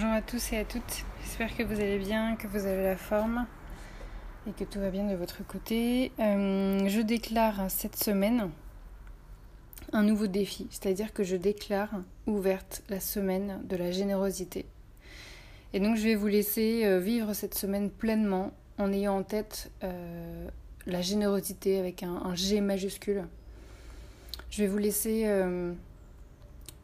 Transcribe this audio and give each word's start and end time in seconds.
Bonjour 0.00 0.14
à 0.14 0.22
tous 0.22 0.52
et 0.52 0.58
à 0.58 0.64
toutes, 0.64 1.04
j'espère 1.24 1.56
que 1.56 1.64
vous 1.64 1.80
allez 1.80 1.98
bien, 1.98 2.36
que 2.36 2.46
vous 2.46 2.66
avez 2.66 2.84
la 2.84 2.96
forme 2.96 3.46
et 4.46 4.52
que 4.52 4.62
tout 4.62 4.78
va 4.78 4.90
bien 4.90 5.02
de 5.02 5.16
votre 5.16 5.44
côté. 5.44 6.12
Euh, 6.20 6.86
je 6.86 7.00
déclare 7.00 7.68
cette 7.68 7.96
semaine 7.96 8.48
un 9.92 10.04
nouveau 10.04 10.28
défi, 10.28 10.68
c'est-à-dire 10.70 11.12
que 11.12 11.24
je 11.24 11.34
déclare 11.34 11.90
ouverte 12.28 12.84
la 12.88 13.00
semaine 13.00 13.60
de 13.64 13.74
la 13.74 13.90
générosité. 13.90 14.66
Et 15.72 15.80
donc 15.80 15.96
je 15.96 16.04
vais 16.04 16.14
vous 16.14 16.28
laisser 16.28 16.82
euh, 16.84 17.00
vivre 17.00 17.32
cette 17.32 17.56
semaine 17.56 17.90
pleinement 17.90 18.52
en 18.78 18.92
ayant 18.92 19.16
en 19.16 19.24
tête 19.24 19.72
euh, 19.82 20.48
la 20.86 21.02
générosité 21.02 21.76
avec 21.76 22.04
un, 22.04 22.36
G 22.36 22.60
majuscule. 22.60 23.24
Je 24.52 24.62
vais 24.62 24.68
vous 24.68 24.78
laisser 24.78 25.26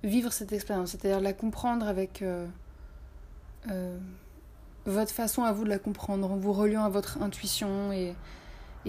vivre 0.03 0.33
cette 0.33 0.53
expérience, 0.53 0.91
c'est-à-dire 0.91 1.21
la 1.21 1.33
comprendre 1.33 1.87
avec 1.87 2.25
votre 4.87 5.13
façon 5.13 5.45
à 5.45 5.53
vous 5.53 5.65
de 5.65 5.71
la 5.71 5.79
comprendre, 5.79 6.31
en 6.31 6.37
vous 6.37 6.53
reliant 6.53 6.85
à 6.85 6.89
votre 6.89 7.23
intuition 7.23 7.93
et, 7.93 8.15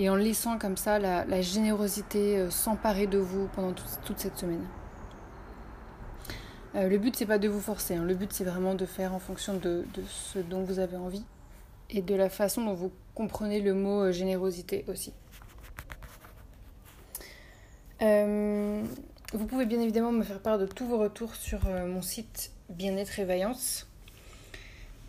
en 0.10 0.16
laissant 0.16 0.58
comme 0.58 0.78
ça 0.78 1.00
la, 1.00 1.42
générosité 1.42 2.38
euh, 2.38 2.50
s'emparer 2.50 3.08
de 3.08 3.18
vous 3.18 3.48
pendant 3.56 3.74
toute, 3.74 4.20
cette 4.20 4.38
semaine. 4.38 4.66
Euh, 6.76 6.90
le 6.90 6.98
but 6.98 7.16
c'est 7.16 7.26
pas 7.26 7.38
de 7.38 7.48
vous 7.48 7.62
forcer, 7.62 7.96
hein. 7.96 8.04
le 8.04 8.16
but 8.16 8.34
c'est 8.34 8.44
vraiment 8.44 8.76
de 8.76 8.86
faire 8.86 9.14
en 9.14 9.20
fonction 9.20 9.56
de, 9.56 9.86
ce 10.10 10.40
dont 10.40 10.64
vous 10.64 10.80
avez 10.80 10.98
envie 10.98 11.24
et 11.90 12.02
de 12.02 12.16
la 12.16 12.30
façon 12.30 12.66
dont 12.66 12.74
vous 12.74 12.92
comprenez 13.14 13.62
le 13.62 13.74
mot 13.74 14.04
euh, 14.04 14.12
générosité 14.12 14.84
aussi. 14.90 15.14
vous 18.02 19.48
pouvez 19.48 19.66
bien 19.66 19.82
évidemment 19.82 20.12
me 20.12 20.24
faire 20.24 20.42
part 20.42 20.58
de 20.58 20.66
tous 20.66 20.86
vos 20.86 20.98
retours 20.98 21.36
sur 21.36 21.66
mon 21.66 22.02
site 22.02 22.52
Bien-être 22.70 23.20
et 23.20 23.26
Vaillance. 23.26 23.88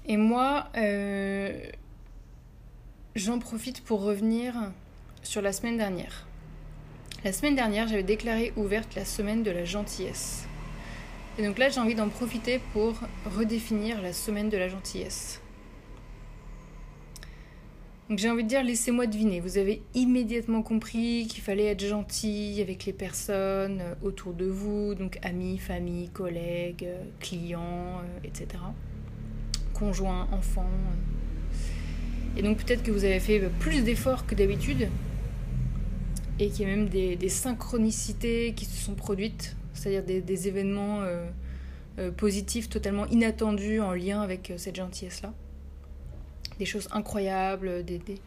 Et 0.08 0.16
moi, 0.16 0.68
euh, 0.76 1.58
j'en 3.16 3.40
profite 3.40 3.82
pour 3.82 4.02
revenir 4.02 4.54
sur 5.24 5.42
la 5.42 5.52
semaine 5.52 5.76
dernière. 5.76 6.28
La 7.24 7.32
semaine 7.32 7.56
dernière, 7.56 7.88
j'avais 7.88 8.04
déclaré 8.04 8.52
ouverte 8.56 8.94
la 8.94 9.04
semaine 9.04 9.42
de 9.42 9.50
la 9.50 9.64
gentillesse. 9.64 10.46
Et 11.38 11.44
donc 11.44 11.58
là, 11.58 11.70
j'ai 11.70 11.80
envie 11.80 11.96
d'en 11.96 12.08
profiter 12.08 12.60
pour 12.72 12.94
redéfinir 13.24 14.00
la 14.00 14.12
semaine 14.12 14.48
de 14.48 14.56
la 14.56 14.68
gentillesse. 14.68 15.40
Donc 18.08 18.20
j'ai 18.20 18.30
envie 18.30 18.44
de 18.44 18.48
dire, 18.48 18.62
laissez-moi 18.62 19.08
deviner. 19.08 19.40
Vous 19.40 19.58
avez 19.58 19.82
immédiatement 19.94 20.62
compris 20.62 21.26
qu'il 21.28 21.42
fallait 21.42 21.66
être 21.66 21.84
gentil 21.84 22.60
avec 22.62 22.84
les 22.84 22.92
personnes 22.92 23.82
autour 24.02 24.34
de 24.34 24.46
vous, 24.46 24.94
donc 24.94 25.18
amis, 25.22 25.58
famille, 25.58 26.10
collègues, 26.10 26.86
clients, 27.18 27.98
euh, 27.98 28.20
etc 28.22 28.46
conjoint, 29.78 30.28
enfant. 30.32 30.68
Et 32.36 32.42
donc 32.42 32.58
peut-être 32.58 32.82
que 32.82 32.90
vous 32.90 33.04
avez 33.04 33.20
fait 33.20 33.40
plus 33.60 33.82
d'efforts 33.82 34.26
que 34.26 34.34
d'habitude 34.34 34.88
et 36.38 36.50
qu'il 36.50 36.68
y 36.68 36.70
a 36.70 36.76
même 36.76 36.88
des, 36.88 37.28
synchronicités 37.28 38.52
qui 38.54 38.66
se 38.66 38.76
sont 38.76 38.94
produites, 38.94 39.56
c'est-à-dire 39.72 40.22
des, 40.22 40.48
événements 40.48 41.00
euh, 41.00 41.26
euh, 41.98 42.10
positifs 42.10 42.68
totalement 42.68 43.06
inattendus 43.06 43.80
en 43.80 43.92
lien 43.92 44.20
avec 44.20 44.50
euh, 44.50 44.58
cette 44.58 44.76
gentillesse-là. 44.76 45.32
Des 46.58 46.66
choses 46.66 46.88
incroyables, 46.92 47.84
des, 47.84 48.20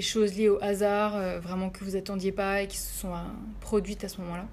choses 0.00 0.36
liées 0.36 0.48
au 0.48 0.62
hasard, 0.62 1.40
vraiment 1.40 1.70
que 1.70 1.82
vous 1.82 1.96
attendiez 1.96 2.30
pas 2.30 2.62
et 2.62 2.68
qui 2.68 2.76
se 2.76 3.00
sont 3.00 3.12
produites 3.60 4.04
à 4.04 4.08
ce 4.08 4.20
moment-là. 4.20 4.46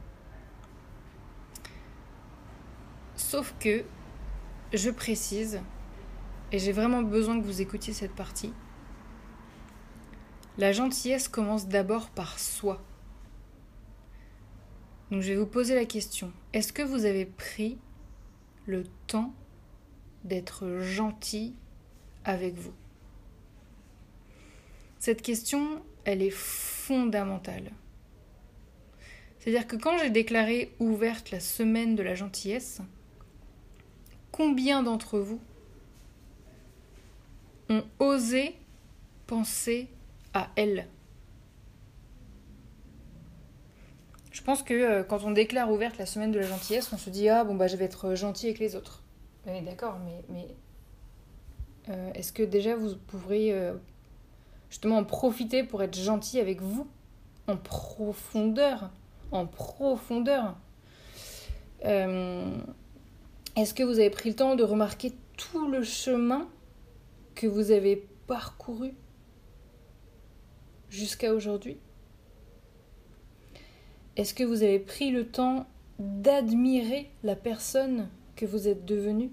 Sauf 3.15 3.53
que, 3.59 3.83
je 4.73 4.89
précise, 4.89 5.59
et 6.55 6.59
j'ai 6.59 6.71
vraiment 6.71 7.01
besoin 7.01 7.37
que 7.37 7.45
vous 7.45 7.59
écoutiez 7.59 7.91
cette 7.91 8.15
partie. 8.15 8.53
La 10.57 10.71
gentillesse 10.71 11.27
commence 11.27 11.67
d'abord 11.67 12.09
par 12.09 12.39
soi. 12.39 12.81
Donc 15.11 15.21
je 15.21 15.33
vais 15.33 15.35
vous 15.35 15.47
poser 15.47 15.75
la 15.75 15.83
question. 15.83 16.31
Est-ce 16.53 16.71
que 16.71 16.81
vous 16.81 17.03
avez 17.03 17.25
pris 17.25 17.77
le 18.67 18.85
temps 19.07 19.33
d'être 20.23 20.79
gentil 20.79 21.53
avec 22.23 22.55
vous? 22.55 22.73
Cette 24.99 25.21
question, 25.21 25.83
elle 26.05 26.21
est 26.21 26.33
fondamentale. 26.33 27.69
C'est-à-dire 29.39 29.67
que 29.67 29.75
quand 29.75 29.97
j'ai 29.97 30.09
déclaré 30.09 30.73
ouverte 30.79 31.31
la 31.31 31.41
semaine 31.41 31.97
de 31.97 32.01
la 32.01 32.15
gentillesse, 32.15 32.79
combien 34.31 34.83
d'entre 34.83 35.19
vous 35.19 35.41
ont 37.69 37.83
osé 37.99 38.55
penser 39.27 39.89
à 40.33 40.49
elle. 40.55 40.87
Je 44.35 44.41
pense 44.41 44.63
que 44.63 44.73
euh, 44.73 45.03
quand 45.03 45.23
on 45.23 45.31
déclare 45.31 45.71
ouverte 45.71 45.97
la 45.97 46.05
semaine 46.05 46.31
de 46.31 46.39
la 46.39 46.45
gentillesse, 46.45 46.91
on 46.91 46.97
se 46.97 47.09
dit 47.09 47.29
ah 47.29 47.45
bon 47.45 47.55
bah 47.55 47.67
je 47.67 47.77
vais 47.77 47.85
être 47.85 48.15
gentil 48.15 48.47
avec 48.47 48.59
les 48.59 48.75
autres. 48.75 49.01
Oui 49.47 49.61
d'accord, 49.61 49.97
mais, 50.29 50.47
euh, 51.89 52.11
est-ce 52.13 52.33
que 52.33 52.43
déjà 52.43 52.75
vous 52.75 52.95
pourriez 53.07 53.53
euh, 53.53 53.73
justement 54.69 54.97
en 54.97 55.05
profiter 55.05 55.63
pour 55.63 55.81
être 55.81 55.97
gentil 55.97 56.41
avec 56.41 56.61
vous? 56.61 56.85
En 57.47 57.55
profondeur, 57.55 58.89
en 59.31 59.45
profondeur 59.45 60.57
Est-ce 61.81 62.53
que 63.73 63.83
vous 63.83 63.99
avez 63.99 64.09
pris 64.09 64.29
le 64.29 64.35
temps 64.35 64.55
de 64.55 64.63
remarquer 64.63 65.13
tout 65.37 65.69
le 65.69 65.81
chemin 65.83 66.49
que 67.35 67.47
vous 67.47 67.71
avez 67.71 68.07
parcouru 68.27 68.93
jusqu'à 70.89 71.33
aujourd'hui 71.33 71.77
Est-ce 74.15 74.33
que 74.33 74.43
vous 74.43 74.63
avez 74.63 74.79
pris 74.79 75.11
le 75.11 75.27
temps 75.27 75.67
d'admirer 75.99 77.09
la 77.23 77.35
personne 77.35 78.09
que 78.35 78.45
vous 78.45 78.67
êtes 78.67 78.85
devenue 78.85 79.31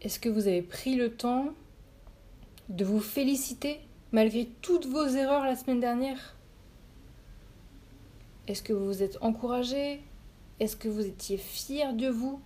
Est-ce 0.00 0.18
que 0.18 0.28
vous 0.28 0.46
avez 0.48 0.62
pris 0.62 0.94
le 0.94 1.14
temps 1.14 1.54
de 2.68 2.84
vous 2.84 3.00
féliciter 3.00 3.80
malgré 4.12 4.46
toutes 4.60 4.86
vos 4.86 5.06
erreurs 5.06 5.44
la 5.44 5.56
semaine 5.56 5.80
dernière 5.80 6.36
Est-ce 8.46 8.62
que 8.62 8.72
vous 8.72 8.86
vous 8.86 9.02
êtes 9.02 9.18
encouragé 9.20 10.00
Est-ce 10.60 10.76
que 10.76 10.88
vous 10.88 11.06
étiez 11.06 11.36
fier 11.36 11.94
de 11.94 12.08
vous 12.08 12.40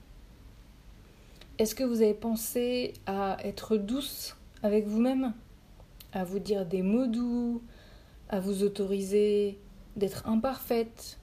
est-ce 1.58 1.74
que 1.74 1.84
vous 1.84 2.02
avez 2.02 2.14
pensé 2.14 2.92
à 3.06 3.38
être 3.42 3.76
douce 3.76 4.36
avec 4.62 4.86
vous-même? 4.86 5.32
À 6.12 6.24
vous 6.24 6.38
dire 6.38 6.66
des 6.66 6.82
mots 6.82 7.06
doux? 7.06 7.62
À 8.28 8.40
vous 8.40 8.62
autoriser 8.62 9.58
d'être 9.96 10.28
imparfaite? 10.28 11.18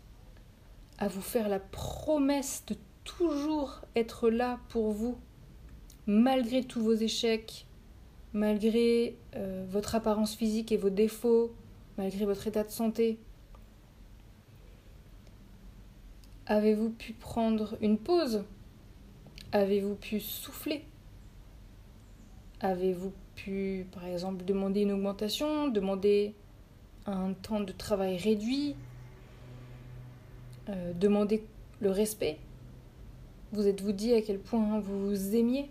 À 0.97 1.07
vous 1.07 1.21
faire 1.21 1.49
la 1.49 1.59
promesse 1.59 2.63
de 2.67 2.75
toujours 3.03 3.81
être 3.95 4.29
là 4.29 4.59
pour 4.69 4.91
vous 4.91 5.17
malgré 6.05 6.63
tous 6.63 6.81
vos 6.81 6.93
échecs, 6.93 7.65
malgré 8.33 9.15
euh, 9.35 9.65
votre 9.69 9.95
apparence 9.95 10.35
physique 10.35 10.71
et 10.71 10.77
vos 10.77 10.89
défauts, 10.89 11.53
malgré 11.97 12.25
votre 12.25 12.47
état 12.47 12.63
de 12.63 12.71
santé? 12.71 13.19
Avez-vous 16.45 16.89
pu 16.89 17.13
prendre 17.13 17.77
une 17.81 17.97
pause? 17.97 18.43
Avez-vous 19.53 19.93
pu 19.93 20.19
souffler? 20.19 20.83
Avez-vous 22.59 23.13
pu, 23.35 23.85
par 23.91 24.03
exemple, 24.07 24.43
demander 24.45 24.81
une 24.81 24.93
augmentation, 24.93 25.67
demander 25.67 26.33
un 27.05 27.33
temps 27.33 27.59
de 27.59 27.71
travail 27.71 28.17
réduit, 28.17 28.75
euh, 30.69 30.93
demander 30.93 31.45
le 31.81 31.91
respect? 31.91 32.39
Vous 33.51 33.67
êtes-vous 33.67 33.91
dit 33.91 34.15
à 34.15 34.23
quel 34.23 34.39
point 34.39 34.79
vous 34.79 35.09
vous 35.09 35.35
aimiez? 35.35 35.69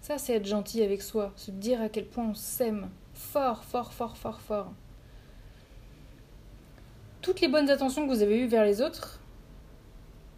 Ça, 0.00 0.18
c'est 0.18 0.34
être 0.34 0.46
gentil 0.46 0.84
avec 0.84 1.02
soi, 1.02 1.32
se 1.34 1.50
dire 1.50 1.80
à 1.82 1.88
quel 1.88 2.06
point 2.06 2.28
on 2.28 2.34
s'aime 2.34 2.88
fort, 3.14 3.64
fort, 3.64 3.92
fort, 3.92 4.16
fort, 4.16 4.40
fort. 4.40 4.72
Toutes 7.20 7.40
les 7.40 7.48
bonnes 7.48 7.68
attentions 7.68 8.06
que 8.06 8.14
vous 8.14 8.22
avez 8.22 8.38
eues 8.38 8.46
vers 8.46 8.64
les 8.64 8.80
autres, 8.80 9.21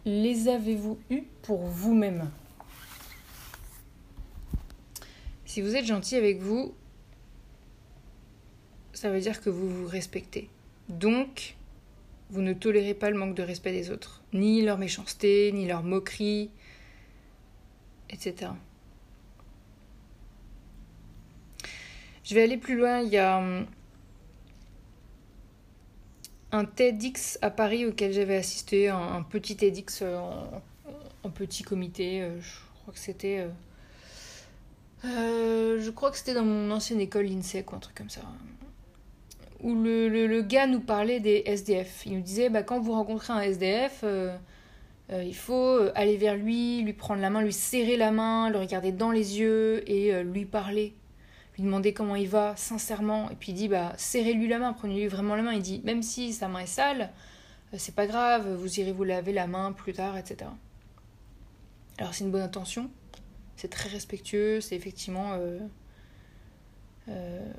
les 0.05 0.47
avez-vous 0.47 0.99
eues 1.09 1.23
pour 1.41 1.65
vous-même? 1.65 2.29
Si 5.45 5.61
vous 5.61 5.75
êtes 5.75 5.85
gentil 5.85 6.15
avec 6.15 6.39
vous, 6.39 6.73
ça 8.93 9.09
veut 9.09 9.19
dire 9.19 9.41
que 9.41 9.49
vous 9.49 9.69
vous 9.69 9.87
respectez. 9.87 10.49
Donc, 10.89 11.55
vous 12.29 12.41
ne 12.41 12.53
tolérez 12.53 12.93
pas 12.93 13.09
le 13.09 13.17
manque 13.17 13.35
de 13.35 13.43
respect 13.43 13.71
des 13.71 13.91
autres, 13.91 14.23
ni 14.33 14.61
leur 14.61 14.77
méchanceté, 14.77 15.51
ni 15.51 15.67
leur 15.67 15.83
moquerie, 15.83 16.49
etc. 18.09 18.51
Je 22.23 22.33
vais 22.33 22.43
aller 22.43 22.57
plus 22.57 22.75
loin. 22.75 23.01
Il 23.01 23.09
y 23.09 23.17
a 23.17 23.37
hum, 23.37 23.67
un 26.55 26.65
TEDx 26.65 27.37
à 27.41 27.49
Paris 27.49 27.85
auquel 27.85 28.13
j'avais 28.13 28.37
assisté, 28.37 28.87
un, 28.89 29.23
petit 29.23 29.55
TEDx 29.55 30.01
euh, 30.01 30.17
en, 31.23 31.29
petit 31.29 31.63
comité. 31.63 32.21
Euh, 32.21 32.39
je 32.39 32.81
crois 32.81 32.93
que 32.93 32.99
c'était. 32.99 33.47
Euh, 35.03 35.79
je 35.81 35.89
crois 35.91 36.11
que 36.11 36.17
c'était 36.17 36.33
dans 36.33 36.45
mon 36.45 36.71
ancienne 36.71 37.01
école 37.01 37.25
l'INSEC 37.25 37.71
ou 37.71 37.75
un 37.75 37.79
truc 37.79 37.95
comme 37.95 38.09
ça. 38.09 38.21
Où 39.61 39.75
le, 39.75 40.07
le, 40.07 40.41
gars 40.41 40.67
nous 40.67 40.79
parlait 40.79 41.19
des 41.19 41.43
SDF. 41.45 42.05
Il 42.05 42.13
nous 42.13 42.21
disait 42.21 42.49
bah, 42.49 42.63
quand 42.63 42.79
vous 42.79 42.93
rencontrez 42.93 43.33
un 43.33 43.41
SDF, 43.41 44.03
il 45.11 45.35
faut 45.35 45.79
aller 45.95 46.17
vers 46.17 46.35
lui, 46.35 46.81
lui 46.81 46.93
prendre 46.93 47.21
la 47.21 47.29
main, 47.29 47.41
lui 47.41 47.53
serrer 47.53 47.97
la 47.97 48.11
main, 48.11 48.49
le 48.49 48.59
regarder 48.59 48.91
dans 48.91 49.11
les 49.11 49.39
yeux 49.39 49.89
et 49.89 50.23
lui 50.23 50.45
parler 50.45 50.93
lui 51.55 51.63
demander 51.63 51.93
comment 51.93 52.15
il 52.15 52.27
va, 52.27 52.55
sincèrement, 52.57 53.29
et 53.29 53.35
puis 53.35 53.51
il 53.51 53.55
dit 53.55 53.67
bah 53.67 53.93
serrez-lui 53.97 54.47
la 54.47 54.59
main, 54.59 54.73
prenez-lui 54.73 55.07
vraiment 55.07 55.35
la 55.35 55.41
main. 55.41 55.53
Il 55.53 55.61
dit 55.61 55.81
même 55.85 56.03
si 56.03 56.33
sa 56.33 56.47
main 56.47 56.59
est 56.59 56.65
sale, 56.65 57.11
euh, 57.73 57.77
c'est 57.79 57.95
pas 57.95 58.07
grave, 58.07 58.53
vous 58.55 58.79
irez 58.79 58.91
vous 58.91 59.03
laver 59.03 59.31
la 59.31 59.47
main 59.47 59.71
plus 59.71 59.93
tard, 59.93 60.17
etc. 60.17 60.49
Alors 61.97 62.13
c'est 62.13 62.25
une 62.25 62.31
bonne 62.31 62.41
intention, 62.41 62.89
c'est 63.55 63.69
très 63.69 63.89
respectueux, 63.89 64.59
c'est 64.59 64.75
effectivement 64.75 65.33
euh, 65.33 65.59
euh, 67.07 67.53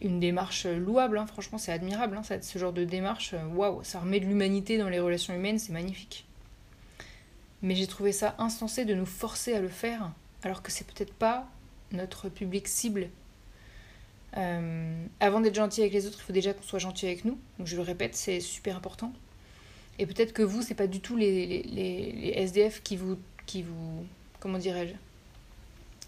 une 0.00 0.20
démarche 0.20 0.66
louable, 0.66 1.18
hein. 1.18 1.26
franchement 1.26 1.58
c'est 1.58 1.72
admirable, 1.72 2.16
hein, 2.16 2.40
ce 2.40 2.58
genre 2.58 2.72
de 2.72 2.84
démarche, 2.84 3.34
waouh, 3.54 3.82
ça 3.82 3.98
remet 3.98 4.20
de 4.20 4.26
l'humanité 4.26 4.78
dans 4.78 4.88
les 4.88 5.00
relations 5.00 5.34
humaines, 5.34 5.58
c'est 5.58 5.72
magnifique. 5.72 6.24
Mais 7.62 7.74
j'ai 7.74 7.88
trouvé 7.88 8.12
ça 8.12 8.36
insensé 8.38 8.84
de 8.84 8.94
nous 8.94 9.06
forcer 9.06 9.54
à 9.54 9.60
le 9.60 9.68
faire, 9.68 10.12
alors 10.44 10.62
que 10.62 10.70
c'est 10.70 10.86
peut-être 10.86 11.14
pas 11.14 11.48
notre 11.92 12.28
public 12.28 12.68
cible. 12.68 13.08
Euh, 14.36 15.06
avant 15.20 15.40
d'être 15.40 15.54
gentil 15.54 15.80
avec 15.80 15.92
les 15.92 16.06
autres, 16.06 16.18
il 16.20 16.24
faut 16.24 16.32
déjà 16.32 16.52
qu'on 16.52 16.62
soit 16.62 16.78
gentil 16.78 17.06
avec 17.06 17.24
nous. 17.24 17.38
Donc 17.58 17.66
je 17.66 17.76
le 17.76 17.82
répète, 17.82 18.14
c'est 18.14 18.40
super 18.40 18.76
important. 18.76 19.12
Et 19.98 20.06
peut-être 20.06 20.32
que 20.32 20.42
vous, 20.42 20.62
c'est 20.62 20.74
pas 20.74 20.86
du 20.86 21.00
tout 21.00 21.16
les, 21.16 21.46
les, 21.46 22.12
les, 22.12 22.28
SDF 22.42 22.82
qui 22.82 22.96
vous, 22.96 23.16
qui 23.46 23.62
vous, 23.62 24.04
comment 24.40 24.58
dirais-je, 24.58 24.92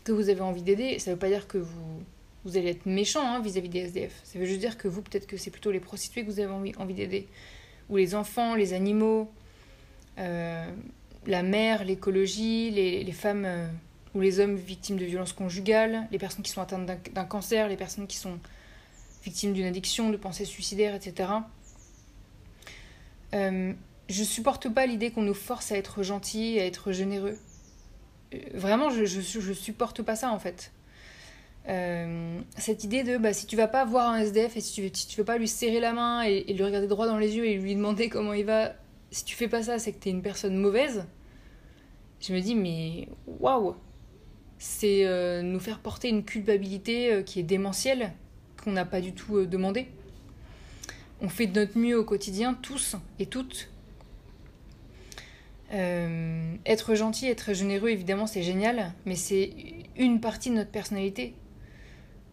que 0.04 0.12
vous 0.12 0.28
avez 0.28 0.42
envie 0.42 0.62
d'aider. 0.62 0.98
Ça 0.98 1.12
veut 1.12 1.18
pas 1.18 1.28
dire 1.28 1.46
que 1.48 1.56
vous, 1.56 2.02
vous 2.44 2.56
allez 2.58 2.68
être 2.68 2.84
méchant 2.84 3.26
hein, 3.26 3.40
vis-à-vis 3.40 3.70
des 3.70 3.80
SDF. 3.80 4.20
Ça 4.24 4.38
veut 4.38 4.44
juste 4.44 4.60
dire 4.60 4.76
que 4.76 4.88
vous, 4.88 5.00
peut-être 5.00 5.26
que 5.26 5.38
c'est 5.38 5.50
plutôt 5.50 5.70
les 5.70 5.80
prostituées 5.80 6.22
que 6.24 6.30
vous 6.30 6.40
avez 6.40 6.52
envie, 6.52 6.72
envie 6.76 6.94
d'aider, 6.94 7.26
ou 7.88 7.96
les 7.96 8.14
enfants, 8.14 8.54
les 8.54 8.74
animaux, 8.74 9.30
euh, 10.18 10.70
la 11.26 11.42
mer, 11.42 11.84
l'écologie, 11.84 12.70
les, 12.70 13.02
les 13.04 13.12
femmes. 13.12 13.44
Euh, 13.46 13.68
ou 14.14 14.20
les 14.20 14.40
hommes 14.40 14.56
victimes 14.56 14.96
de 14.96 15.04
violences 15.04 15.32
conjugales, 15.32 16.08
les 16.10 16.18
personnes 16.18 16.42
qui 16.42 16.50
sont 16.50 16.62
atteintes 16.62 16.86
d'un 17.12 17.24
cancer, 17.24 17.68
les 17.68 17.76
personnes 17.76 18.06
qui 18.06 18.16
sont 18.16 18.38
victimes 19.22 19.52
d'une 19.52 19.66
addiction, 19.66 20.10
de 20.10 20.16
pensées 20.16 20.44
suicidaires, 20.44 20.94
etc. 20.94 21.30
Euh, 23.34 23.72
je 24.08 24.24
supporte 24.24 24.72
pas 24.72 24.86
l'idée 24.86 25.10
qu'on 25.10 25.22
nous 25.22 25.34
force 25.34 25.72
à 25.72 25.76
être 25.76 26.02
gentil, 26.02 26.58
à 26.58 26.64
être 26.64 26.92
généreux. 26.92 27.36
Euh, 28.34 28.38
vraiment, 28.54 28.90
je, 28.90 29.04
je, 29.04 29.52
supporte 29.52 30.02
pas 30.02 30.16
ça 30.16 30.32
en 30.32 30.38
fait. 30.38 30.72
Euh, 31.68 32.40
cette 32.56 32.84
idée 32.84 33.02
de 33.02 33.18
bah, 33.18 33.34
si 33.34 33.44
tu 33.44 33.54
vas 33.56 33.68
pas 33.68 33.84
voir 33.84 34.10
un 34.10 34.18
SDF 34.18 34.56
et 34.56 34.60
si 34.62 34.72
tu, 34.72 34.90
si 34.94 35.16
veux 35.16 35.24
pas 35.24 35.36
lui 35.36 35.48
serrer 35.48 35.80
la 35.80 35.92
main 35.92 36.22
et, 36.24 36.44
et, 36.48 36.54
lui 36.54 36.64
regarder 36.64 36.86
droit 36.86 37.06
dans 37.06 37.18
les 37.18 37.36
yeux 37.36 37.44
et 37.44 37.58
lui 37.58 37.74
demander 37.74 38.08
comment 38.08 38.32
il 38.32 38.46
va, 38.46 38.72
si 39.10 39.24
tu 39.24 39.36
fais 39.36 39.48
pas 39.48 39.62
ça, 39.62 39.78
c'est 39.78 39.92
que 39.92 40.00
tu 40.00 40.08
es 40.08 40.12
une 40.12 40.22
personne 40.22 40.56
mauvaise. 40.56 41.04
Je 42.20 42.32
me 42.32 42.40
dis, 42.40 42.54
mais 42.54 43.08
waouh! 43.26 43.76
C'est 44.58 45.06
euh, 45.06 45.42
nous 45.42 45.60
faire 45.60 45.78
porter 45.78 46.08
une 46.08 46.24
culpabilité 46.24 47.12
euh, 47.12 47.22
qui 47.22 47.40
est 47.40 47.44
démentielle, 47.44 48.12
qu'on 48.62 48.72
n'a 48.72 48.84
pas 48.84 49.00
du 49.00 49.12
tout 49.12 49.36
euh, 49.36 49.46
demandé. 49.46 49.86
On 51.20 51.28
fait 51.28 51.46
de 51.46 51.60
notre 51.60 51.78
mieux 51.78 51.98
au 51.98 52.04
quotidien, 52.04 52.54
tous 52.54 52.96
et 53.18 53.26
toutes. 53.26 53.70
être 55.70 56.94
gentil, 56.94 57.26
être 57.26 57.52
généreux, 57.52 57.90
évidemment, 57.90 58.26
c'est 58.26 58.42
génial, 58.42 58.92
mais 59.04 59.16
c'est 59.16 59.52
une 59.96 60.20
partie 60.20 60.50
de 60.50 60.54
notre 60.54 60.70
personnalité. 60.70 61.34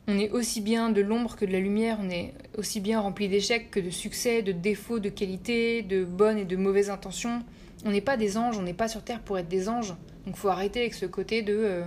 On 0.08 0.20
est 0.20 0.30
aussi 0.30 0.62
bien 0.62 0.92
de 0.92 1.02
l'ombre 1.02 1.36
que 1.36 1.46
de 1.46 1.52
la 1.52 1.60
lumière, 1.60 1.98
on 2.00 2.10
est 2.12 2.34
aussi 2.58 2.80
bien 2.80 3.00
rempli 3.00 3.28
d'échecs 3.28 3.72
que 3.72 3.80
de 3.80 3.90
succès, 3.90 4.44
de 4.44 4.52
défauts, 4.52 5.00
de 5.00 5.10
qualités, 5.10 5.82
de 5.82 6.06
bonnes 6.06 6.38
et 6.38 6.46
de 6.46 6.56
mauvaises 6.56 6.92
intentions. 6.92 7.44
On 7.86 7.92
n'est 7.92 8.02
pas 8.02 8.18
des 8.18 8.38
anges, 8.38 8.58
on 8.60 8.62
n'est 8.62 8.76
pas 8.76 8.88
sur 8.88 9.04
Terre 9.04 9.22
pour 9.22 9.40
être 9.40 9.48
des 9.48 9.68
anges. 9.68 9.96
Donc 10.28 10.38
faut 10.38 10.50
arrêter 10.50 10.82
avec 10.82 10.94
ce 10.94 11.08
côté 11.08 11.42
de 11.42 11.84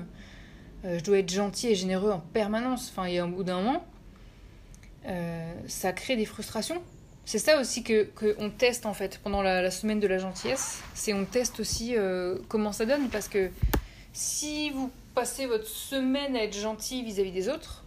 je 0.85 1.03
dois 1.03 1.19
être 1.19 1.33
gentil 1.33 1.69
et 1.69 1.75
généreux 1.75 2.13
en 2.13 2.21
permanence. 2.21 2.91
Enfin, 2.91 3.07
et 3.07 3.21
au 3.21 3.29
bout 3.29 3.45
d'un 3.45 3.61
moment, 3.61 3.85
euh, 5.07 5.55
ça 5.67 5.93
crée 5.93 6.17
des 6.17 6.27
frustrations. 6.27 6.83
C'est 7.25 7.39
ça 7.39 7.61
aussi 7.61 7.83
que 7.83 8.05
qu'on 8.05 8.51
teste 8.51 8.87
en 8.87 8.95
fait 8.95 9.19
pendant 9.23 9.43
la, 9.43 9.71
semaine 9.71 10.01
de 10.01 10.07
la 10.07 10.19
gentillesse. 10.19 10.83
C'est 10.95 11.13
on 11.13 11.25
teste 11.25 11.61
aussi 11.61 11.95
euh, 11.97 12.39
comment 12.49 12.73
ça 12.73 12.87
donne 12.87 13.09
parce 13.09 13.29
que 13.29 13.51
si 14.13 14.71
vous 14.71 14.91
passez 15.15 15.47
votre 15.47 15.67
semaine 15.67 16.37
à 16.37 16.45
être 16.45 16.57
gentil 16.57 17.03
vis-à-vis 17.03 17.33
des 17.33 17.49
autres, 17.49 17.85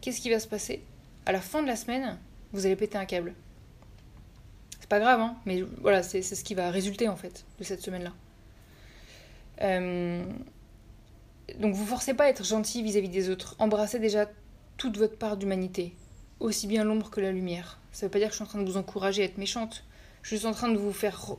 qu'est-ce 0.00 0.20
qui 0.20 0.30
va 0.30 0.40
se 0.40 0.48
passer? 0.48 0.82
À 1.26 1.32
la 1.32 1.40
fin 1.40 1.62
de 1.62 1.66
la 1.66 1.76
semaine, 1.76 2.18
vous 2.52 2.64
allez 2.64 2.76
péter 2.76 2.96
un 2.96 3.04
câble. 3.04 3.34
C'est 4.80 4.88
pas 4.88 5.00
grave, 5.00 5.20
hein, 5.20 5.36
mais 5.44 5.62
voilà, 5.82 6.02
c'est 6.02 6.22
ce 6.22 6.42
qui 6.42 6.54
va 6.54 6.70
résulter 6.70 7.08
en 7.08 7.16
fait 7.16 7.44
de 7.58 7.64
cette 7.64 7.82
semaine-là. 7.82 8.12
Euh, 9.60 10.24
donc 11.58 11.74
vous 11.74 11.86
forcez 11.86 12.14
pas 12.14 12.24
à 12.24 12.28
être 12.28 12.44
gentil 12.44 12.82
vis-à-vis 12.82 13.08
des 13.08 13.30
autres. 13.30 13.56
Embrassez 13.58 13.98
déjà 13.98 14.26
toute 14.76 14.96
votre 14.96 15.16
part 15.16 15.36
d'humanité, 15.36 15.94
aussi 16.40 16.66
bien 16.66 16.84
l'ombre 16.84 17.10
que 17.10 17.20
la 17.20 17.32
lumière. 17.32 17.78
Ça 17.92 18.06
veut 18.06 18.10
pas 18.10 18.18
dire 18.18 18.28
que 18.28 18.32
je 18.32 18.36
suis 18.36 18.44
en 18.44 18.48
train 18.48 18.60
de 18.60 18.68
vous 18.68 18.76
encourager 18.76 19.22
à 19.22 19.24
être 19.24 19.38
méchante. 19.38 19.84
Je 20.22 20.36
suis 20.36 20.46
en 20.46 20.52
train 20.52 20.68
de 20.68 20.76
vous 20.76 20.92
faire 20.92 21.36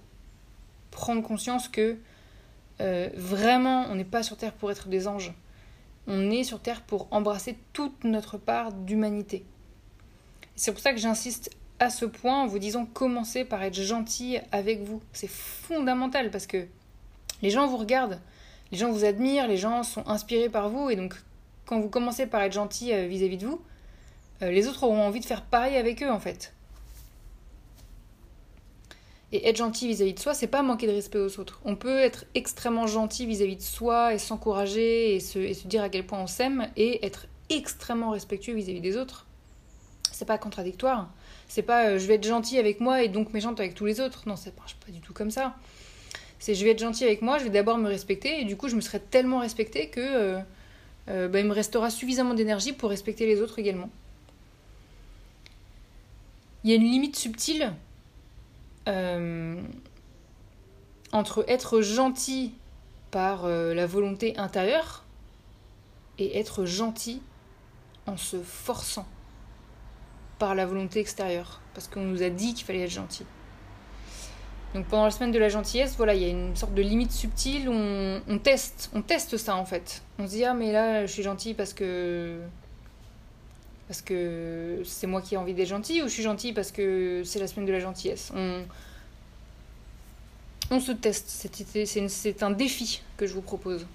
prendre 0.92 1.22
conscience 1.22 1.68
que 1.68 1.98
euh, 2.82 3.10
vraiment, 3.16 3.86
on 3.90 3.96
n'est 3.96 4.06
pas 4.06 4.24
sur 4.24 4.38
Terre 4.38 4.54
pour 4.54 4.72
être 4.72 4.88
des 4.88 5.08
anges. 5.08 5.34
On 6.08 6.32
est 6.32 6.44
sur 6.44 6.60
Terre 6.60 6.82
pour 6.82 7.08
embrasser 7.12 7.58
toute 7.74 8.04
notre 8.04 8.38
part 8.38 8.72
d'humanité. 8.72 9.46
C'est 10.56 10.72
pour 10.72 10.82
ça 10.82 10.92
que 10.92 11.00
j'insiste 11.00 11.52
à 11.80 11.90
ce 11.90 12.06
point 12.06 12.44
en 12.44 12.48
vous 12.48 12.60
disant 12.60 12.86
commencez 12.86 13.46
par 13.46 13.64
être 13.64 13.76
gentil 13.76 14.38
avec 14.52 14.82
vous. 14.82 15.02
C'est 15.14 15.30
fondamental 15.30 16.32
parce 16.32 16.48
que 16.48 16.68
les 17.42 17.50
gens 17.50 17.68
vous 17.68 17.78
regardent 17.78 18.20
les 18.72 18.78
gens 18.78 18.92
vous 18.92 19.06
admirent, 19.06 19.48
les 19.48 19.58
gens 19.58 19.84
sont 19.84 20.08
inspirés 20.08 20.50
par 20.50 20.70
vous, 20.70 20.90
et 20.90 20.96
donc 20.96 21.16
quand 21.66 21.80
vous 21.80 21.90
commencez 21.90 22.26
par 22.26 22.42
être 22.42 22.54
gentil 22.54 22.94
euh, 22.94 23.08
vis-à-vis 23.08 23.38
de 23.38 23.46
vous, 23.46 23.62
euh, 24.42 24.52
les 24.52 24.68
autres 24.68 24.84
auront 24.84 25.02
envie 25.02 25.20
de 25.20 25.26
faire 25.26 25.44
pareil 25.44 25.76
avec 25.76 26.04
eux 26.04 26.12
en 26.12 26.20
fait. 26.20 26.54
Et 29.32 29.48
être 29.48 29.58
gentil 29.58 29.88
vis-à-vis 29.88 30.16
de 30.16 30.20
soi, 30.20 30.34
c'est 30.34 30.48
pas 30.48 30.64
manquer 30.64 30.88
de 30.88 30.92
respect 30.92 31.20
aux 31.20 31.40
autres. 31.40 31.62
On 31.64 31.76
peut 31.76 32.00
être 32.00 32.26
extrêmement 32.34 32.88
gentil 32.88 33.28
vis-à-vis 33.28 33.58
de 33.58 33.62
soi 33.62 34.16
et 34.16 34.18
s'encourager 34.18 35.14
et 35.14 35.20
se, 35.20 35.68
dire 35.68 35.84
à 35.84 35.90
quel 35.90 36.06
point 36.06 36.20
on 36.20 36.28
s'aime 36.28 36.68
et 36.76 37.06
être 37.06 37.28
extrêmement 37.52 38.10
respectueux 38.10 38.56
vis-à-vis 38.56 38.82
des 38.82 38.98
autres. 38.98 39.28
C'est 40.12 40.26
pas 40.26 40.40
contradictoire. 40.40 41.10
C'est 41.48 41.62
pas 41.62 41.90
euh, 41.90 42.00
je 42.00 42.08
vais 42.08 42.16
être 42.16 42.28
gentil 42.28 42.58
avec 42.58 42.80
moi 42.80 43.04
et 43.04 43.08
donc 43.08 43.32
méchante 43.32 43.60
avec 43.60 43.76
tous 43.76 43.86
les 43.86 44.00
autres. 44.00 44.24
Non, 44.28 44.36
ça 44.36 44.50
marche 44.58 44.76
pas 44.84 44.92
du 44.92 45.00
tout 45.00 45.14
comme 45.14 45.32
ça. 45.32 45.56
C'est 46.40 46.56
je 46.56 46.64
vais 46.64 46.72
être 46.72 46.80
gentil 46.80 47.04
avec 47.04 47.22
moi, 47.22 47.38
je 47.38 47.44
vais 47.44 47.50
d'abord 47.50 47.78
me 47.78 47.90
respecter, 47.90 48.42
et 48.42 48.46
du 48.46 48.56
coup, 48.56 48.70
je 48.70 48.76
me 48.76 48.82
serai 48.82 49.02
tellement 49.02 49.40
respecté 49.40 49.90
que 49.90 50.00
euh, 50.00 50.40
euh, 51.10 51.28
bah, 51.28 51.44
me 51.44 51.52
restera 51.52 51.90
suffisamment 51.90 52.34
d'énergie 52.34 52.72
pour 52.72 52.90
respecter 52.90 53.26
les 53.26 53.42
autres 53.42 53.60
également. 53.60 53.90
Il 56.64 56.70
y 56.70 56.74
a 56.74 56.78
une 56.78 56.90
limite 56.90 57.18
subtile 57.18 57.74
euh, 58.88 59.62
entre 61.12 61.44
être 61.50 61.82
gentil 61.82 62.54
par 63.12 63.48
la 63.48 63.88
volonté 63.88 64.38
intérieure 64.38 65.04
et 66.20 66.38
être 66.38 66.66
gentil 66.66 67.22
en 68.06 68.18
se 68.18 68.38
forçant 68.38 69.08
par 70.38 70.54
la 70.54 70.66
volonté 70.66 71.00
extérieure, 71.00 71.60
parce 71.74 71.88
qu'on 71.88 72.04
nous 72.04 72.22
a 72.22 72.30
dit 72.30 72.54
qu'il 72.54 72.66
fallait 72.66 72.84
être 72.84 72.92
gentil. 72.92 73.26
Donc 74.76 74.86
pendant 74.86 75.06
la 75.06 75.12
semaine 75.12 75.32
de 75.32 75.40
la 75.40 75.50
gentillesse, 75.50 75.96
voilà, 75.98 76.14
il 76.14 76.22
y 76.22 76.26
a 76.26 76.28
une 76.28 76.56
sorte 76.56 76.74
de 76.74 76.82
limite 76.82 77.12
subtile 77.12 77.70
où 77.70 77.74
on, 77.74 78.38
teste, 78.38 78.92
on 78.94 79.02
teste 79.02 79.38
ça 79.38 79.56
en 79.56 79.66
fait. 79.66 80.04
On 80.20 80.28
se 80.28 80.32
dit 80.32 80.46
ah 80.46 80.54
mais 80.54 80.72
là 80.72 81.06
je 81.06 81.12
suis 81.12 81.24
gentil 81.24 81.54
parce 81.56 81.74
que 81.74 82.38
parce 83.88 84.04
que 84.04 84.82
c'est 84.86 85.08
moi 85.08 85.22
qui 85.24 85.34
ai 85.34 85.38
envie 85.38 85.56
d'être 85.56 85.68
gentil 85.68 86.04
ou 86.04 86.08
je 86.08 86.14
suis 86.14 86.22
gentil 86.22 86.54
parce 86.54 86.72
que 86.72 87.24
c'est 87.26 87.40
la 87.40 87.48
semaine 87.48 87.66
de 87.66 87.72
la 87.72 87.80
gentillesse. 87.80 88.32
On, 88.36 88.64
on 90.70 90.80
se 90.80 90.92
teste. 90.92 91.28
C'est 91.28 92.44
un 92.44 92.52
défi 92.52 93.02
que 93.18 93.26
je 93.26 93.34
vous 93.34 93.42
propose, 93.42 93.88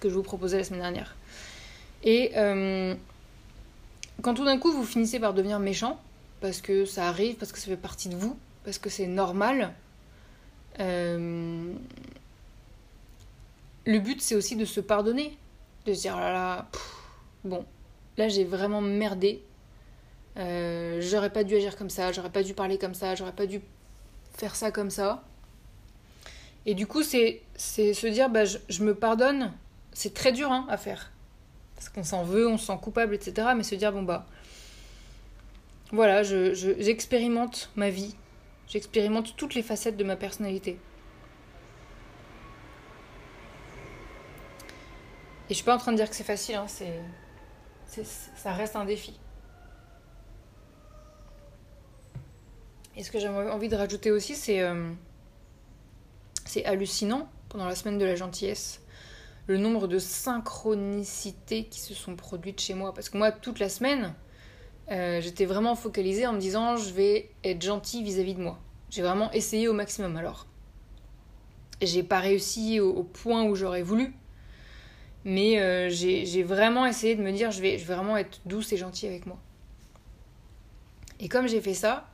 que 0.00 0.08
je 0.08 0.14
vous 0.14 0.22
proposais 0.22 0.56
la 0.56 0.64
semaine 0.64 0.80
dernière. 0.80 1.14
Et 2.02 2.32
euh, 2.36 2.94
quand 4.22 4.34
tout 4.34 4.44
d'un 4.44 4.58
coup 4.58 4.72
vous 4.72 4.84
finissez 4.84 5.20
par 5.20 5.34
devenir 5.34 5.58
méchant, 5.58 6.00
parce 6.40 6.60
que 6.60 6.86
ça 6.86 7.08
arrive, 7.08 7.36
parce 7.36 7.52
que 7.52 7.58
ça 7.58 7.66
fait 7.66 7.76
partie 7.76 8.08
de 8.08 8.16
vous, 8.16 8.38
parce 8.64 8.78
que 8.78 8.88
c'est 8.88 9.06
normal, 9.06 9.74
euh, 10.80 11.72
le 13.86 13.98
but 13.98 14.20
c'est 14.20 14.34
aussi 14.34 14.56
de 14.56 14.64
se 14.64 14.80
pardonner, 14.80 15.36
de 15.86 15.94
se 15.94 16.00
dire 16.00 16.14
oh 16.16 16.20
là 16.20 16.32
là, 16.32 16.70
bon, 17.44 17.64
là 18.16 18.28
j'ai 18.28 18.44
vraiment 18.44 18.80
merdé, 18.80 19.42
euh, 20.36 21.00
j'aurais 21.00 21.30
pas 21.30 21.44
dû 21.44 21.56
agir 21.56 21.76
comme 21.76 21.90
ça, 21.90 22.12
j'aurais 22.12 22.30
pas 22.30 22.42
dû 22.42 22.54
parler 22.54 22.78
comme 22.78 22.94
ça, 22.94 23.14
j'aurais 23.14 23.32
pas 23.32 23.46
dû 23.46 23.60
faire 24.36 24.56
ça 24.56 24.70
comme 24.70 24.90
ça. 24.90 25.22
Et 26.66 26.74
du 26.74 26.86
coup, 26.86 27.02
c'est 27.02 27.42
se 27.56 28.06
dire, 28.06 28.28
bah, 28.28 28.44
je, 28.44 28.82
me 28.82 28.94
pardonne. 28.94 29.52
C'est 29.92 30.14
très 30.14 30.32
dur 30.32 30.52
hein, 30.52 30.66
à 30.68 30.76
faire. 30.76 31.10
Parce 31.74 31.88
qu'on 31.88 32.04
s'en 32.04 32.22
veut, 32.22 32.46
on 32.46 32.58
se 32.58 32.66
sent 32.66 32.78
coupable, 32.82 33.14
etc. 33.14 33.48
Mais 33.56 33.62
se 33.62 33.74
dire, 33.74 33.92
bon, 33.92 34.02
bah, 34.02 34.26
voilà, 35.92 36.22
j'expérimente 36.22 37.70
je, 37.74 37.80
ma 37.80 37.90
vie. 37.90 38.14
J'expérimente 38.70 39.36
toutes 39.36 39.54
les 39.54 39.62
facettes 39.62 39.96
de 39.96 40.04
ma 40.04 40.14
personnalité. 40.14 40.78
Et 45.48 45.50
je 45.50 45.54
suis 45.54 45.64
pas 45.64 45.74
en 45.74 45.78
train 45.78 45.90
de 45.90 45.96
dire 45.96 46.08
que 46.08 46.14
c'est 46.14 46.22
facile, 46.22 46.54
hein, 46.54 46.66
c'est, 46.68 48.04
ça 48.36 48.52
reste 48.52 48.76
un 48.76 48.84
défi. 48.84 49.18
Et 52.96 53.02
ce 53.02 53.10
que 53.10 53.18
j'ai 53.18 53.28
envie 53.28 53.68
de 53.68 53.74
rajouter 53.74 54.12
aussi, 54.12 54.36
c'est 54.36 54.62
euh, 54.62 54.92
c'est 56.44 56.64
hallucinant 56.64 57.28
pendant 57.48 57.66
la 57.66 57.74
semaine 57.74 57.98
de 57.98 58.04
la 58.04 58.14
gentillesse 58.14 58.80
le 59.48 59.58
nombre 59.58 59.88
de 59.88 59.98
synchronicités 59.98 61.64
qui 61.64 61.80
se 61.80 61.92
sont 61.92 62.14
produites 62.14 62.60
chez 62.60 62.74
moi. 62.74 62.94
Parce 62.94 63.08
que 63.08 63.18
moi, 63.18 63.32
toute 63.32 63.58
la 63.58 63.68
semaine, 63.68 64.14
euh, 64.90 65.20
j'étais 65.20 65.44
vraiment 65.44 65.76
focalisée 65.76 66.26
en 66.26 66.32
me 66.32 66.40
disant 66.40 66.76
je 66.76 66.92
vais 66.92 67.30
être 67.44 67.62
gentil 67.62 68.02
vis-à-vis 68.02 68.34
de 68.34 68.40
moi. 68.40 68.58
J'ai 68.90 69.02
vraiment 69.02 69.30
essayé 69.30 69.68
au 69.68 69.72
maximum 69.72 70.16
alors. 70.16 70.46
J'ai 71.80 72.02
pas 72.02 72.18
réussi 72.18 72.80
au, 72.80 73.04
point 73.04 73.44
où 73.44 73.54
j'aurais 73.54 73.82
voulu, 73.82 74.12
mais 75.24 75.60
euh, 75.60 75.88
j'ai 75.88 76.42
vraiment 76.42 76.84
essayé 76.84 77.14
de 77.14 77.22
me 77.22 77.32
dire 77.32 77.52
je 77.52 77.62
vais, 77.62 77.76
vraiment 77.76 78.16
être 78.18 78.40
douce 78.44 78.72
et 78.72 78.76
gentille 78.76 79.08
avec 79.08 79.26
moi. 79.26 79.38
Et 81.20 81.28
comme 81.28 81.46
j'ai 81.46 81.60
fait 81.60 81.74
ça, 81.74 82.10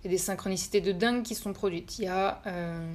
il 0.00 0.06
y 0.06 0.08
a 0.08 0.10
des 0.10 0.18
synchronicités 0.18 0.80
de 0.80 0.92
dingue 0.92 1.22
qui 1.22 1.34
sont 1.34 1.52
produites. 1.52 1.98
Il 2.00 2.04
y 2.04 2.08
a 2.08 2.42
euh, 2.46 2.92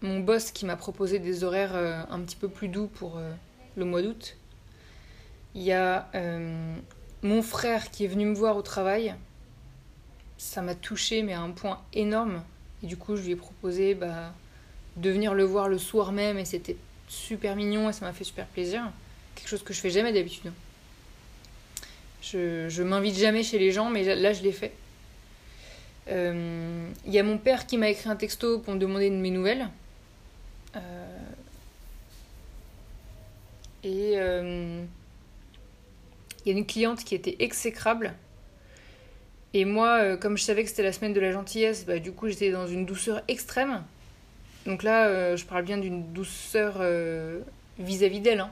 mon 0.00 0.20
boss 0.20 0.52
qui 0.52 0.64
m'a 0.64 0.76
proposé 0.76 1.18
des 1.18 1.44
horaires 1.44 1.74
un 1.74 2.20
petit 2.20 2.36
peu 2.36 2.48
plus 2.48 2.68
doux 2.68 2.86
pour 2.86 3.20
le 3.76 3.84
mois 3.84 4.00
d'août. 4.00 4.36
Il 5.56 5.62
y 5.62 5.72
a 5.72 6.08
euh, 6.14 6.76
mon 7.22 7.42
frère 7.42 7.90
qui 7.90 8.04
est 8.04 8.08
venu 8.08 8.26
me 8.26 8.34
voir 8.34 8.56
au 8.56 8.62
travail. 8.62 9.14
Ça 10.38 10.62
m'a 10.62 10.74
touché, 10.74 11.22
mais 11.22 11.32
à 11.32 11.40
un 11.40 11.50
point 11.50 11.80
énorme. 11.94 12.44
Et 12.82 12.86
du 12.86 12.96
coup, 12.96 13.16
je 13.16 13.22
lui 13.22 13.32
ai 13.32 13.36
proposé 13.36 13.94
bah, 13.94 14.32
de 14.96 15.10
venir 15.10 15.34
le 15.34 15.44
voir 15.44 15.68
le 15.68 15.78
soir 15.78 16.12
même, 16.12 16.38
et 16.38 16.44
c'était 16.44 16.76
super 17.08 17.56
mignon, 17.56 17.88
et 17.88 17.92
ça 17.92 18.04
m'a 18.04 18.12
fait 18.12 18.22
super 18.22 18.46
plaisir. 18.46 18.82
Quelque 19.34 19.48
chose 19.48 19.62
que 19.62 19.72
je 19.72 19.80
fais 19.80 19.90
jamais 19.90 20.12
d'habitude. 20.12 20.52
Je, 22.20 22.68
je 22.68 22.82
m'invite 22.82 23.16
jamais 23.16 23.42
chez 23.42 23.58
les 23.58 23.72
gens, 23.72 23.88
mais 23.88 24.14
là, 24.14 24.32
je 24.32 24.42
l'ai 24.42 24.52
fait. 24.52 24.72
Il 26.08 27.12
y 27.12 27.18
a 27.18 27.22
mon 27.22 27.38
père 27.38 27.66
qui 27.66 27.78
m'a 27.78 27.88
écrit 27.88 28.08
un 28.08 28.16
texto 28.16 28.58
pour 28.58 28.74
me 28.74 28.78
demander 28.78 29.10
de 29.10 29.16
mes 29.16 29.30
nouvelles. 29.30 29.68
Euh, 30.76 31.18
et 33.82 34.14
euh, 34.16 34.84
il 36.46 36.52
y 36.52 36.54
a 36.54 36.58
une 36.58 36.66
cliente 36.66 37.04
qui 37.04 37.14
était 37.14 37.36
exécrable. 37.40 38.14
Et 39.52 39.64
moi, 39.64 39.98
euh, 39.98 40.16
comme 40.16 40.38
je 40.38 40.44
savais 40.44 40.62
que 40.62 40.70
c'était 40.70 40.82
la 40.82 40.92
semaine 40.92 41.12
de 41.12 41.20
la 41.20 41.32
gentillesse, 41.32 41.84
bah, 41.84 41.98
du 41.98 42.12
coup 42.12 42.28
j'étais 42.28 42.50
dans 42.50 42.66
une 42.66 42.86
douceur 42.86 43.22
extrême. 43.28 43.82
Donc 44.64 44.82
là, 44.82 45.36
je 45.36 45.44
parle 45.44 45.62
bien 45.62 45.78
d'une 45.78 46.12
douceur 46.12 46.82
vis-à-vis 47.78 48.18
d'elle. 48.18 48.40
Hein. 48.40 48.50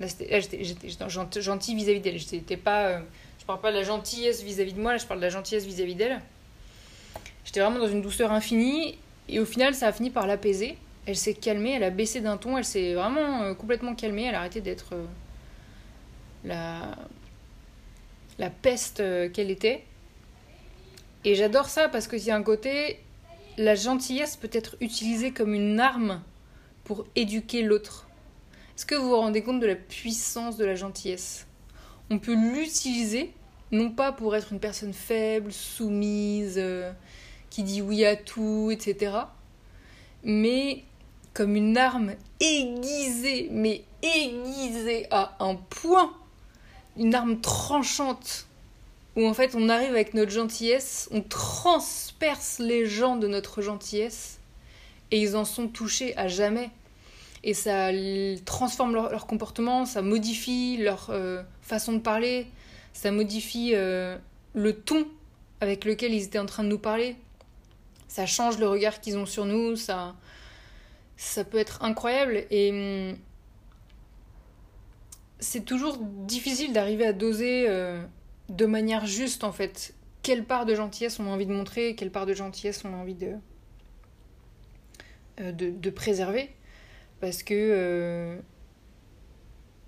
Là, 0.00 0.06
j'étais 0.06 1.40
gentille 1.40 1.74
vis-à-vis 1.74 2.00
d'elle. 2.00 2.18
J'étais 2.18 2.58
pas, 2.58 3.00
je 3.38 3.46
parle 3.46 3.60
pas 3.62 3.72
de 3.72 3.78
la 3.78 3.82
gentillesse 3.82 4.42
vis-à-vis 4.42 4.74
de 4.74 4.80
moi, 4.80 4.92
là, 4.92 4.98
je 4.98 5.06
parle 5.06 5.20
de 5.20 5.24
la 5.24 5.30
gentillesse 5.30 5.64
vis-à-vis 5.64 5.94
d'elle. 5.94 6.20
J'étais 7.46 7.60
vraiment 7.60 7.78
dans 7.78 7.88
une 7.88 8.02
douceur 8.02 8.32
infinie. 8.32 8.98
Et 9.30 9.40
au 9.40 9.46
final, 9.46 9.74
ça 9.74 9.86
a 9.86 9.92
fini 9.92 10.10
par 10.10 10.26
l'apaiser 10.26 10.76
elle 11.06 11.16
s'est 11.16 11.34
calmée, 11.34 11.72
elle 11.72 11.84
a 11.84 11.90
baissé 11.90 12.20
d'un 12.20 12.36
ton, 12.36 12.58
elle 12.58 12.64
s'est 12.64 12.94
vraiment 12.94 13.42
euh, 13.42 13.54
complètement 13.54 13.94
calmée, 13.94 14.24
elle 14.24 14.34
a 14.34 14.40
arrêté 14.40 14.60
d'être 14.60 14.94
euh, 14.94 15.04
la, 16.44 16.96
la 18.38 18.50
peste 18.50 19.00
euh, 19.00 19.28
qu'elle 19.28 19.50
était. 19.50 19.84
Et 21.24 21.34
j'adore 21.34 21.68
ça 21.68 21.88
parce 21.88 22.06
que 22.06 22.30
a 22.30 22.34
un 22.34 22.42
côté, 22.42 23.00
la 23.56 23.74
gentillesse 23.74 24.36
peut 24.36 24.50
être 24.52 24.76
utilisée 24.80 25.32
comme 25.32 25.54
une 25.54 25.80
arme 25.80 26.22
pour 26.84 27.06
éduquer 27.16 27.62
l'autre. 27.62 28.08
Est-ce 28.76 28.86
que 28.86 28.94
vous 28.94 29.08
vous 29.08 29.16
rendez 29.16 29.42
compte 29.42 29.60
de 29.60 29.66
la 29.66 29.74
puissance 29.74 30.56
de 30.56 30.64
la 30.64 30.74
gentillesse? 30.74 31.46
On 32.10 32.18
peut 32.18 32.34
l'utiliser, 32.34 33.32
non 33.72 33.90
pas 33.90 34.12
pour 34.12 34.36
être 34.36 34.52
une 34.52 34.60
personne 34.60 34.92
faible, 34.92 35.50
soumise, 35.52 36.62
qui 37.50 37.62
dit 37.62 37.82
oui 37.82 38.04
à 38.04 38.14
tout, 38.14 38.70
etc. 38.70 39.16
Mais 40.22 40.84
comme 41.36 41.56
une 41.56 41.76
arme 41.76 42.12
aiguisée, 42.40 43.48
mais 43.50 43.84
aiguisée 44.02 45.06
à 45.10 45.36
un 45.40 45.54
point, 45.54 46.12
une 46.96 47.14
arme 47.14 47.40
tranchante, 47.40 48.46
où 49.16 49.26
en 49.26 49.34
fait 49.34 49.54
on 49.54 49.68
arrive 49.68 49.90
avec 49.90 50.14
notre 50.14 50.30
gentillesse, 50.30 51.08
on 51.12 51.22
transperce 51.22 52.58
les 52.58 52.86
gens 52.86 53.16
de 53.16 53.26
notre 53.28 53.62
gentillesse, 53.62 54.38
et 55.10 55.20
ils 55.20 55.36
en 55.36 55.44
sont 55.44 55.68
touchés 55.68 56.16
à 56.16 56.28
jamais. 56.28 56.70
Et 57.44 57.54
ça 57.54 57.90
transforme 58.44 58.94
leur, 58.94 59.26
comportement, 59.26 59.86
ça 59.86 60.02
modifie 60.02 60.78
leur 60.78 61.10
euh, 61.10 61.42
façon 61.62 61.92
de 61.92 62.00
parler, 62.00 62.48
ça 62.92 63.12
modifie 63.12 63.72
euh, 63.74 64.16
le 64.54 64.72
ton 64.74 65.06
avec 65.60 65.84
lequel 65.84 66.12
ils 66.12 66.24
étaient 66.24 66.38
en 66.38 66.46
train 66.46 66.64
de 66.64 66.68
nous 66.68 66.78
parler. 66.78 67.16
Ça 68.08 68.26
change 68.26 68.58
le 68.58 68.68
regard 68.68 69.00
qu'ils 69.00 69.16
ont 69.16 69.26
sur 69.26 69.44
nous, 69.44 69.76
ça, 69.76 70.16
ça 71.16 71.44
peut 71.44 71.58
être 71.58 71.82
incroyable 71.82 72.44
et 72.50 72.70
hum, 73.12 73.18
c'est 75.38 75.64
toujours 75.64 75.98
difficile 75.98 76.72
d'arriver 76.72 77.06
à 77.06 77.12
doser 77.12 77.66
euh, 77.68 78.02
de 78.48 78.66
manière 78.66 79.06
juste 79.06 79.44
en 79.44 79.52
fait 79.52 79.94
quelle 80.22 80.44
part 80.44 80.66
de 80.66 80.74
gentillesse 80.74 81.20
on 81.20 81.26
a 81.26 81.28
envie 81.28 81.46
de 81.46 81.52
montrer, 81.52 81.94
quelle 81.94 82.10
part 82.10 82.26
de 82.26 82.34
gentillesse 82.34 82.84
on 82.84 82.92
a 82.92 82.96
envie 82.96 83.14
de, 83.14 83.34
euh, 85.40 85.52
de, 85.52 85.90
préserver. 85.90 86.50
Parce 87.20 87.42
que 87.42 87.54
euh, 87.54 88.36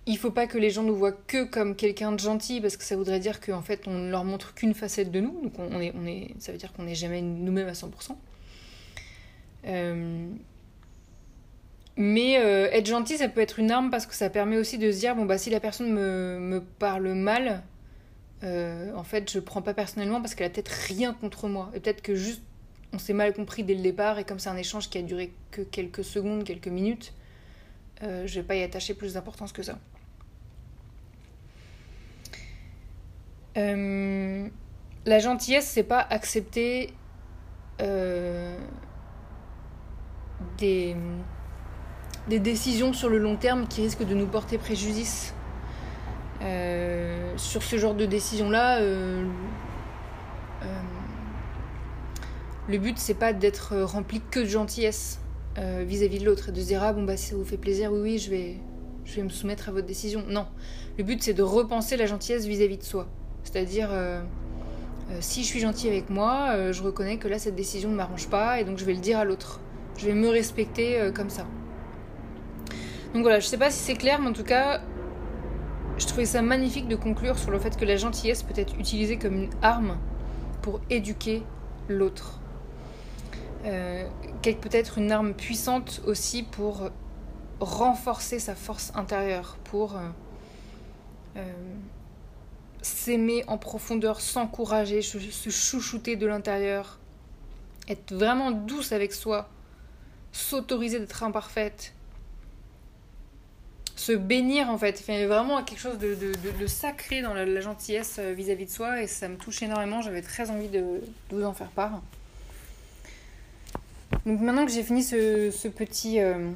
il 0.07 0.17
faut 0.17 0.31
pas 0.31 0.47
que 0.47 0.57
les 0.57 0.71
gens 0.71 0.85
nous 0.85 0.95
voient 0.95 1.13
que 1.13 1.45
comme 1.45 1.75
quelqu'un 1.75 2.13
de 2.13 2.21
gentil, 2.21 2.61
parce 2.61 2.77
que 2.77 2.85
ça 2.85 2.97
voudrait 2.97 3.19
dire 3.19 3.41
qu'en 3.41 3.63
fait 3.63 3.89
on 3.89 3.95
ne 3.95 4.11
leur 4.11 4.25
montre 4.25 4.55
qu'une 4.55 4.75
facette 4.75 5.11
de 5.11 5.21
nous, 5.21 5.41
donc 5.43 5.59
on 5.59 5.81
est, 5.81 5.93
on 5.97 6.07
est, 6.07 6.35
ça 6.39 6.53
veut 6.53 6.59
dire 6.59 6.73
qu'on 6.73 6.85
n'est 6.85 6.95
jamais 6.95 7.21
nous-mêmes 7.21 7.69
à 7.69 7.73
100%. 7.73 8.17
Euh, 11.99 12.03
mais 12.03 12.39
euh, 12.39 12.69
être 12.73 12.87
gentil, 12.87 13.19
ça 13.19 13.29
peut 13.29 13.41
être 13.41 13.59
une 13.59 13.71
arme 13.71 13.91
parce 13.91 14.07
que 14.07 14.15
ça 14.15 14.31
permet 14.31 14.57
aussi 14.57 14.79
de 14.79 14.91
se 14.93 14.99
dire 14.99 15.15
bon, 15.15 15.25
bah, 15.25 15.39
si 15.39 15.51
la 15.51 15.61
personne 15.61 15.93
me, 15.93 16.39
me 16.39 16.61
parle 16.61 17.13
mal, 17.13 17.63
euh, 18.45 18.95
en 18.95 19.05
fait, 19.05 19.31
je 19.31 19.39
prends 19.41 19.63
pas 19.63 19.75
personnellement 19.75 20.21
parce 20.21 20.35
qu'elle 20.35 20.47
a 20.47 20.51
peut-être 20.51 20.69
rien 20.69 21.13
contre 21.15 21.49
moi. 21.49 21.71
Et 21.75 21.81
peut-être 21.81 22.03
que 22.03 22.15
juste 22.15 22.43
on 22.93 22.99
s'est 22.99 23.13
mal 23.13 23.35
compris 23.35 23.65
dès 23.65 23.75
le 23.75 23.83
départ 23.83 24.19
et 24.19 24.25
comme 24.25 24.39
c'est 24.39 24.49
un 24.49 24.57
échange 24.57 24.89
qui 24.89 24.97
a 24.99 25.03
duré 25.03 25.33
que 25.51 25.61
quelques 25.61 26.05
secondes, 26.05 26.45
quelques 26.45 26.69
minutes, 26.69 27.13
euh, 28.03 28.27
je 28.27 28.41
vais 28.41 28.47
pas 28.47 28.55
y 28.55 28.63
attacher 28.63 28.95
plus 28.95 29.15
d'importance 29.15 29.53
que 29.53 29.63
ça. 29.63 29.79
la 35.05 35.19
gentillesse, 35.19 35.67
c'est 35.67 35.83
pas 35.83 36.07
accepter 36.11 36.93
des 40.59 40.95
des 42.29 42.39
décisions 42.39 42.93
sur 42.93 43.09
le 43.09 43.19
long 43.19 43.37
terme 43.37 43.67
qui 43.67 43.83
risquent 43.83 44.07
de 44.07 44.15
nous 44.15 44.27
porter 44.27 44.59
préjudice. 44.59 45.35
Euh, 46.43 47.33
sur 47.37 47.63
ce 47.63 47.77
genre 47.79 47.95
de 47.95 48.07
décision-là, 48.07 48.81
euh, 48.81 49.25
euh, 50.63 50.67
le 52.69 52.79
but 52.79 52.97
c'est 52.99 53.15
pas 53.15 53.33
d'être 53.33 53.77
rempli 53.79 54.21
que 54.31 54.41
de 54.41 54.45
gentillesse 54.45 55.21
vis-à-vis 55.57 56.21
de 56.21 56.25
l'autre 56.25 56.51
et 56.51 56.53
de 56.53 56.61
se 56.61 56.67
dire 56.67 56.85
ah 56.85 56.93
bon 56.93 57.03
bah 57.03 57.17
si 57.17 57.31
ça 57.31 57.35
vous 57.35 57.45
fait 57.45 57.57
plaisir, 57.57 57.93
oui 57.93 57.99
oui 58.01 58.19
je 58.19 58.31
vais, 58.31 58.55
je 59.05 59.17
vais 59.17 59.25
me 59.25 59.29
soumettre 59.29 59.69
à 59.69 59.73
votre 59.73 59.89
décision. 59.89 60.23
Non, 60.29 60.47
le 60.97 61.03
but 61.03 61.21
c'est 61.21 61.35
de 61.35 61.43
repenser 61.43 61.97
la 61.97 62.07
gentillesse 62.07 62.47
vis-à-vis 62.47 62.79
de 62.79 62.85
soi. 62.85 63.09
C'est-à-dire 63.43 63.91
si 65.19 65.43
je 65.43 65.49
suis 65.49 65.59
gentil 65.59 65.89
avec 65.89 66.11
moi, 66.11 66.71
je 66.71 66.81
reconnais 66.81 67.17
que 67.17 67.27
là 67.27 67.41
cette 67.41 67.57
décision 67.57 67.91
ne 67.91 67.97
m'arrange 67.97 68.29
pas 68.29 68.61
et 68.61 68.65
donc 68.65 68.79
je 68.79 68.85
vais 68.85 68.95
le 68.95 69.01
dire 69.01 69.19
à 69.19 69.25
l'autre. 69.25 69.59
Je 69.97 70.07
vais 70.07 70.15
me 70.15 70.29
respecter 70.29 71.11
comme 71.13 71.31
ça. 71.31 71.45
Donc 73.15 73.23
voilà, 73.23 73.41
je 73.41 73.47
sais 73.47 73.59
pas 73.59 73.71
si 73.71 73.79
c'est 73.79 73.95
clair, 73.95 74.21
mais 74.21 74.29
en 74.29 74.33
tout 74.33 74.45
cas, 74.45 74.81
je 75.99 76.07
trouvais 76.07 76.27
ça 76.27 76.43
magnifique 76.43 76.89
de 76.89 76.97
conclure 76.97 77.39
sur 77.39 77.51
le 77.51 77.59
fait 77.59 77.77
que 77.77 77.85
la 77.85 77.97
gentillesse 77.97 78.43
peut 78.43 78.59
être 78.59 78.75
utilisée 78.79 79.19
comme 79.19 79.35
une 79.35 79.51
arme 79.63 79.99
pour 80.63 80.81
éduquer 80.91 81.43
l'autre. 81.89 82.39
Euh, 83.65 84.07
peut-être 84.43 84.99
une 84.99 85.11
arme 85.11 85.35
puissante 85.35 86.01
aussi 86.07 86.43
pour 86.43 86.91
renforcer 87.61 88.39
sa 88.39 88.55
force 88.55 88.93
intérieure, 88.95 89.57
pour 89.65 89.97
euh, 89.97 90.09
euh, 91.37 91.53
s'aimer 92.83 93.45
en 93.49 93.59
profondeur, 93.59 94.21
s'encourager, 94.21 95.03
se 95.03 95.51
chouchouter 95.51 96.17
de 96.17 96.27
l'intérieur, 96.27 96.99
être 97.89 98.15
vraiment 98.15 98.53
douce 98.53 98.93
avec 98.93 99.13
soi, 99.13 99.49
s'autoriser 100.31 101.01
d'être 101.01 101.23
imparfaite, 101.23 101.95
se 103.99 104.13
bénir 104.13 104.71
en 104.71 104.79
fait. 104.79 105.03
Vraiment 105.27 105.63
quelque 105.63 105.81
chose 105.81 105.99
de, 105.99 106.67
sacré 106.67 107.23
dans 107.23 107.35
la, 107.35 107.61
gentillesse 107.61 108.17
euh, 108.19 108.33
vis-à-vis 108.33 108.67
de 108.67 108.71
soi 108.71 109.03
et 109.03 109.07
ça 109.07 109.29
me 109.29 109.37
touche 109.37 109.63
énormément. 109.63 110.01
J'avais 110.03 110.23
très 110.23 110.51
envie 110.51 110.69
de, 110.69 111.01
vous 111.31 111.45
en 111.45 111.53
faire 111.53 111.69
part. 111.69 112.01
Donc 114.25 114.41
maintenant 114.41 114.67
que 114.67 114.73
j'ai 114.73 114.83
fini 114.83 115.03
ce, 115.03 115.69
petit 115.69 116.21
euh, 116.21 116.51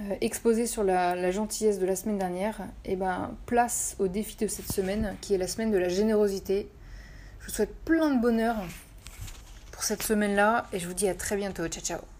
euh, 0.00 0.14
exposé 0.20 0.66
sur 0.66 0.82
la, 0.82 1.30
gentillesse 1.30 1.78
de 1.78 1.86
la 1.86 1.96
semaine 1.96 2.18
dernière, 2.18 2.60
et 2.84 2.92
eh 2.92 2.96
ben 2.96 3.30
place 3.46 3.96
au 3.98 4.08
défi 4.08 4.36
de 4.36 4.48
cette 4.48 4.70
semaine 4.70 5.16
qui 5.20 5.34
est 5.34 5.38
la 5.38 5.48
semaine 5.48 5.70
de 5.70 5.78
la 5.78 5.88
générosité. 5.88 6.68
Je 7.40 7.46
vous 7.46 7.52
souhaite 7.52 7.74
plein 7.84 8.14
de 8.14 8.20
bonheur 8.20 8.56
pour 9.70 9.84
cette 9.84 10.02
semaine-là 10.02 10.66
et 10.72 10.78
je 10.78 10.86
vous 10.86 10.94
dis 10.94 11.08
à 11.08 11.14
très 11.14 11.36
bientôt. 11.36 11.66
Ciao 11.68 11.82
ciao 11.82 12.15